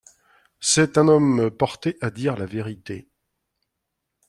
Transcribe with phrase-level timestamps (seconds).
[0.59, 3.07] C’est un homme porté à dire la vérité.